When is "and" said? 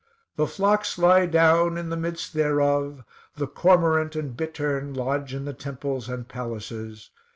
4.15-4.35, 6.09-6.27